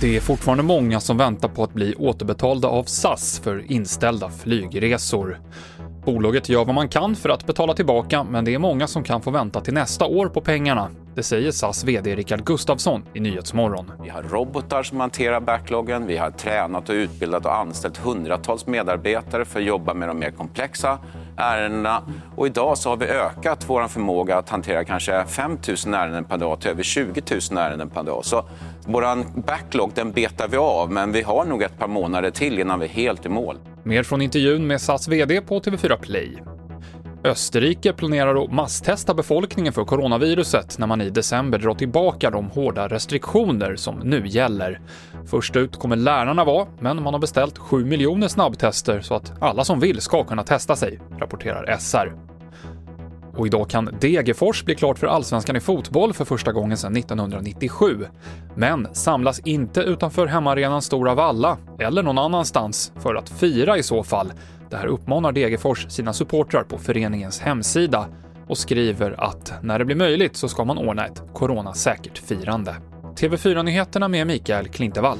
Det 0.00 0.16
är 0.16 0.20
fortfarande 0.20 0.62
många 0.62 1.00
som 1.00 1.16
väntar 1.16 1.48
på 1.48 1.64
att 1.64 1.74
bli 1.74 1.94
återbetalda 1.94 2.68
av 2.68 2.84
SAS 2.84 3.40
för 3.44 3.72
inställda 3.72 4.30
flygresor. 4.30 5.40
Bolaget 6.04 6.48
gör 6.48 6.64
vad 6.64 6.74
man 6.74 6.88
kan 6.88 7.16
för 7.16 7.28
att 7.28 7.46
betala 7.46 7.74
tillbaka, 7.74 8.24
men 8.24 8.44
det 8.44 8.54
är 8.54 8.58
många 8.58 8.86
som 8.86 9.04
kan 9.04 9.22
få 9.22 9.30
vänta 9.30 9.60
till 9.60 9.74
nästa 9.74 10.06
år 10.06 10.26
på 10.28 10.40
pengarna. 10.40 10.90
Det 11.18 11.22
säger 11.22 11.50
SAS 11.50 11.84
VD 11.84 12.16
Rickard 12.16 12.44
Gustafsson 12.44 13.04
i 13.14 13.20
Nyhetsmorgon. 13.20 13.92
Vi 14.02 14.08
har 14.08 14.22
robotar 14.22 14.82
som 14.82 15.00
hanterar 15.00 15.40
backloggen. 15.40 16.06
Vi 16.06 16.16
har 16.16 16.30
tränat 16.30 16.88
och 16.88 16.92
utbildat 16.92 17.44
och 17.44 17.56
anställt 17.56 17.96
hundratals 17.96 18.66
medarbetare 18.66 19.44
för 19.44 19.60
att 19.60 19.66
jobba 19.66 19.94
med 19.94 20.08
de 20.08 20.18
mer 20.18 20.30
komplexa 20.30 20.98
ärendena. 21.36 22.02
Och 22.36 22.46
idag 22.46 22.78
så 22.78 22.88
har 22.88 22.96
vi 22.96 23.06
ökat 23.06 23.64
vår 23.68 23.88
förmåga 23.88 24.36
att 24.36 24.48
hantera 24.48 24.84
kanske 24.84 25.24
5 25.24 25.58
000 25.86 25.94
ärenden 25.94 26.24
per 26.24 26.38
dag 26.38 26.60
till 26.60 26.70
över 26.70 26.82
20 26.82 27.22
000 27.50 27.58
ärenden 27.58 27.90
per 27.90 28.02
dag. 28.02 28.24
Så 28.24 28.44
vår 28.86 29.40
backlog 29.40 29.92
den 29.94 30.12
betar 30.12 30.48
vi 30.48 30.56
av, 30.56 30.92
men 30.92 31.12
vi 31.12 31.22
har 31.22 31.44
nog 31.44 31.62
ett 31.62 31.78
par 31.78 31.88
månader 31.88 32.30
till 32.30 32.58
innan 32.58 32.80
vi 32.80 32.86
är 32.86 32.90
helt 32.90 33.26
i 33.26 33.28
mål. 33.28 33.56
Mer 33.82 34.02
från 34.02 34.22
intervjun 34.22 34.66
med 34.66 34.80
SAS 34.80 35.08
VD 35.08 35.40
på 35.40 35.60
TV4 35.60 35.96
Play. 35.96 36.42
Österrike 37.24 37.92
planerar 37.92 38.44
att 38.44 38.52
masstesta 38.52 39.14
befolkningen 39.14 39.72
för 39.72 39.84
coronaviruset 39.84 40.78
när 40.78 40.86
man 40.86 41.00
i 41.00 41.10
december 41.10 41.58
drar 41.58 41.74
tillbaka 41.74 42.30
de 42.30 42.50
hårda 42.50 42.88
restriktioner 42.88 43.76
som 43.76 43.98
nu 43.98 44.26
gäller. 44.26 44.80
Först 45.26 45.56
ut 45.56 45.76
kommer 45.76 45.96
lärarna 45.96 46.44
vara, 46.44 46.66
men 46.80 47.02
man 47.02 47.14
har 47.14 47.20
beställt 47.20 47.58
7 47.58 47.84
miljoner 47.84 48.28
snabbtester 48.28 49.00
så 49.00 49.14
att 49.14 49.42
alla 49.42 49.64
som 49.64 49.80
vill 49.80 50.00
ska 50.00 50.24
kunna 50.24 50.42
testa 50.42 50.76
sig, 50.76 51.00
rapporterar 51.18 51.76
SR. 51.78 52.12
Och 53.36 53.46
idag 53.46 53.70
kan 53.70 53.96
Degerfors 54.00 54.64
bli 54.64 54.74
klart 54.74 54.98
för 54.98 55.06
allsvenskan 55.06 55.56
i 55.56 55.60
fotboll 55.60 56.12
för 56.12 56.24
första 56.24 56.52
gången 56.52 56.76
sedan 56.76 56.96
1997. 56.96 58.06
Men 58.54 58.88
samlas 58.92 59.40
inte 59.40 59.80
utanför 59.80 60.26
hemmaarenan 60.26 60.82
Stora 60.82 61.14
Valla, 61.14 61.58
eller 61.78 62.02
någon 62.02 62.18
annanstans, 62.18 62.92
för 62.96 63.14
att 63.14 63.28
fira 63.28 63.78
i 63.78 63.82
så 63.82 64.02
fall. 64.02 64.32
Det 64.70 64.76
här 64.76 64.86
uppmanar 64.86 65.32
Degerfors 65.32 65.86
sina 65.90 66.12
supportrar 66.12 66.62
på 66.62 66.78
föreningens 66.78 67.40
hemsida 67.40 68.08
och 68.48 68.58
skriver 68.58 69.14
att 69.18 69.52
när 69.62 69.78
det 69.78 69.84
blir 69.84 69.96
möjligt 69.96 70.36
så 70.36 70.48
ska 70.48 70.64
man 70.64 70.78
ordna 70.78 71.06
ett 71.06 71.22
coronasäkert 71.34 72.18
firande. 72.18 72.76
TV4-nyheterna 73.16 74.08
med 74.08 74.26
Mikael 74.26 74.68
Klintevall. 74.68 75.18